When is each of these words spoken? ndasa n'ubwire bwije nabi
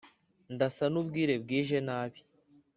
ndasa 0.55 0.85
n'ubwire 0.91 1.33
bwije 1.43 1.77
nabi 1.87 2.19